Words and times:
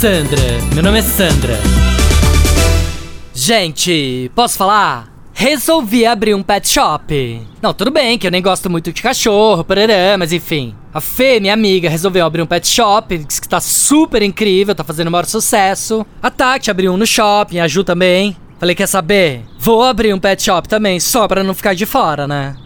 Sandra, 0.00 0.40
meu 0.74 0.82
nome 0.82 0.98
é 0.98 1.02
Sandra. 1.02 1.54
Gente, 3.32 4.30
posso 4.34 4.58
falar? 4.58 5.08
Resolvi 5.32 6.04
abrir 6.04 6.34
um 6.34 6.42
pet 6.42 6.68
shop. 6.68 7.40
Não, 7.62 7.72
tudo 7.72 7.92
bem 7.92 8.18
que 8.18 8.26
eu 8.26 8.30
nem 8.30 8.42
gosto 8.42 8.68
muito 8.68 8.92
de 8.92 9.00
cachorro, 9.00 9.64
parará, 9.64 10.18
mas 10.18 10.32
enfim. 10.32 10.74
A 10.92 11.00
Fê, 11.00 11.38
minha 11.38 11.54
amiga, 11.54 11.88
resolveu 11.88 12.26
abrir 12.26 12.42
um 12.42 12.46
pet 12.46 12.66
shop, 12.66 13.18
que 13.18 13.48
tá 13.48 13.60
super 13.60 14.20
incrível, 14.20 14.74
tá 14.74 14.82
fazendo 14.82 15.08
o 15.08 15.10
maior 15.12 15.26
sucesso. 15.26 16.04
A 16.20 16.30
Tati 16.30 16.70
abriu 16.70 16.92
um 16.92 16.96
no 16.96 17.06
shopping, 17.06 17.60
a 17.60 17.68
Ju 17.68 17.84
também. 17.84 18.36
Falei, 18.58 18.74
quer 18.74 18.88
saber? 18.88 19.44
Vou 19.58 19.82
abrir 19.82 20.12
um 20.12 20.18
pet 20.18 20.42
shop 20.42 20.68
também, 20.68 20.98
só 20.98 21.28
pra 21.28 21.44
não 21.44 21.54
ficar 21.54 21.74
de 21.74 21.86
fora, 21.86 22.26
né? 22.26 22.56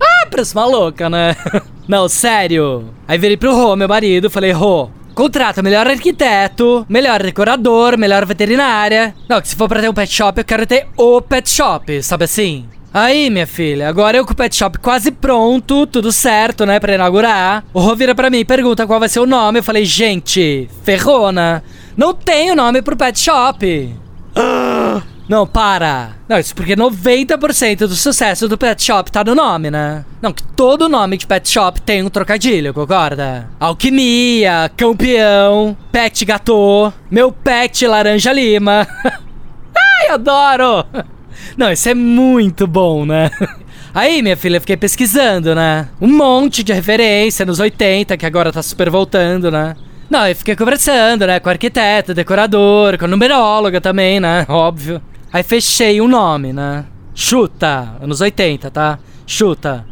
Ah, 0.00 0.26
parece 0.30 0.54
uma 0.54 0.66
louca, 0.66 1.10
né? 1.10 1.36
não, 1.86 2.08
sério. 2.08 2.94
Aí 3.08 3.18
virei 3.18 3.36
pro 3.36 3.54
Rô, 3.54 3.76
meu 3.76 3.88
marido, 3.88 4.30
falei, 4.30 4.52
Rô, 4.52 4.88
Contrata 5.20 5.62
melhor 5.62 5.86
arquiteto, 5.86 6.86
melhor 6.88 7.22
decorador, 7.22 7.98
melhor 7.98 8.24
veterinária. 8.24 9.14
Não, 9.28 9.38
que 9.38 9.48
se 9.48 9.54
for 9.54 9.68
pra 9.68 9.78
ter 9.78 9.90
um 9.90 9.92
pet 9.92 10.10
shop, 10.10 10.40
eu 10.40 10.44
quero 10.46 10.66
ter 10.66 10.86
o 10.96 11.20
pet 11.20 11.46
shop, 11.46 12.02
sabe 12.02 12.24
assim? 12.24 12.64
Aí, 12.90 13.28
minha 13.28 13.46
filha, 13.46 13.86
agora 13.86 14.16
eu 14.16 14.24
com 14.24 14.32
o 14.32 14.34
pet 14.34 14.56
shop 14.56 14.78
quase 14.78 15.10
pronto, 15.10 15.86
tudo 15.86 16.10
certo, 16.10 16.64
né, 16.64 16.80
pra 16.80 16.94
inaugurar. 16.94 17.62
O 17.74 17.80
Rô 17.80 17.94
vira 17.94 18.14
pra 18.14 18.30
mim 18.30 18.38
e 18.38 18.44
pergunta 18.46 18.86
qual 18.86 18.98
vai 18.98 19.10
ser 19.10 19.20
o 19.20 19.26
nome. 19.26 19.58
Eu 19.58 19.62
falei, 19.62 19.84
gente, 19.84 20.70
ferrona. 20.84 21.62
Não 21.98 22.14
tem 22.14 22.50
o 22.50 22.56
nome 22.56 22.80
pro 22.80 22.96
pet 22.96 23.20
shop. 23.20 23.94
Ah, 24.34 25.02
não, 25.30 25.46
para. 25.46 26.16
Não, 26.28 26.40
isso 26.40 26.52
porque 26.56 26.74
90% 26.74 27.86
do 27.86 27.94
sucesso 27.94 28.48
do 28.48 28.58
pet 28.58 28.82
shop 28.82 29.12
tá 29.12 29.22
no 29.22 29.32
nome, 29.32 29.70
né? 29.70 30.04
Não, 30.20 30.32
que 30.32 30.42
todo 30.42 30.88
nome 30.88 31.16
de 31.16 31.24
pet 31.24 31.48
shop 31.48 31.80
tem 31.82 32.02
um 32.02 32.10
trocadilho, 32.10 32.74
concorda? 32.74 33.48
Alquimia, 33.60 34.68
campeão, 34.76 35.76
pet 35.92 36.24
gatô, 36.24 36.92
meu 37.08 37.30
pet 37.30 37.86
laranja 37.86 38.32
lima. 38.32 38.88
Ai, 40.02 40.08
adoro! 40.08 40.84
Não, 41.56 41.70
isso 41.70 41.88
é 41.88 41.94
muito 41.94 42.66
bom, 42.66 43.06
né? 43.06 43.30
Aí, 43.94 44.22
minha 44.22 44.36
filha, 44.36 44.56
eu 44.56 44.60
fiquei 44.60 44.76
pesquisando, 44.76 45.54
né? 45.54 45.86
Um 46.00 46.08
monte 46.08 46.64
de 46.64 46.72
referência 46.72 47.46
nos 47.46 47.60
80, 47.60 48.16
que 48.16 48.26
agora 48.26 48.52
tá 48.52 48.64
super 48.64 48.90
voltando, 48.90 49.48
né? 49.48 49.76
Não, 50.10 50.26
eu 50.26 50.34
fiquei 50.34 50.56
conversando, 50.56 51.24
né? 51.24 51.38
Com 51.38 51.50
arquiteto, 51.50 52.12
decorador, 52.12 52.98
com 52.98 53.06
numeróloga 53.06 53.80
também, 53.80 54.18
né? 54.18 54.44
Óbvio. 54.48 55.00
Aí 55.32 55.42
fechei 55.42 56.00
o 56.00 56.04
um 56.04 56.08
nome, 56.08 56.52
né? 56.52 56.84
Chuta, 57.14 57.96
anos 58.00 58.20
80, 58.20 58.70
tá? 58.70 58.98
Chuta. 59.26 59.86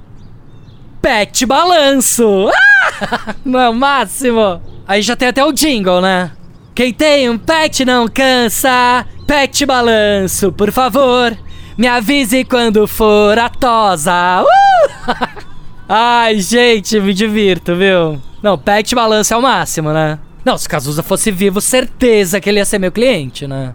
Pet 1.00 1.46
Balanço! 1.46 2.50
Ah! 2.50 3.34
Não 3.44 3.60
é 3.60 3.70
máximo! 3.70 4.60
Aí 4.86 5.02
já 5.02 5.14
tem 5.14 5.28
até 5.28 5.44
o 5.44 5.52
jingle, 5.52 6.00
né? 6.00 6.32
Quem 6.74 6.92
tem 6.92 7.28
um 7.28 7.36
pet 7.36 7.84
não 7.84 8.06
cansa. 8.06 9.04
Pet 9.26 9.66
Balanço, 9.66 10.52
por 10.52 10.70
favor, 10.70 11.36
me 11.76 11.86
avise 11.86 12.44
quando 12.44 12.86
for 12.86 13.38
a 13.38 13.48
tosa. 13.48 14.42
Uh! 14.42 15.48
Ai, 15.88 16.38
gente, 16.38 17.00
me 17.00 17.12
divirto, 17.12 17.74
viu? 17.74 18.20
Não, 18.42 18.56
Pet 18.56 18.94
Balanço 18.94 19.34
é 19.34 19.36
o 19.36 19.42
máximo, 19.42 19.92
né? 19.92 20.18
Não, 20.44 20.56
se 20.56 20.66
o 20.66 20.70
Cazuza 20.70 21.02
fosse 21.02 21.30
vivo, 21.30 21.60
certeza 21.60 22.40
que 22.40 22.48
ele 22.48 22.58
ia 22.58 22.64
ser 22.64 22.78
meu 22.78 22.92
cliente, 22.92 23.46
né? 23.46 23.74